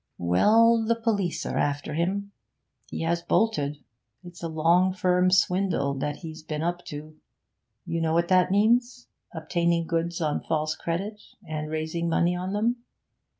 [0.17, 2.31] 'Well, the police are after him;
[2.89, 3.83] he has bolted.
[4.23, 7.17] It's a long firm swindle that he's been up to.
[7.85, 9.05] You know what that means?
[9.31, 12.77] Obtaining goods on false credit, and raising money on them.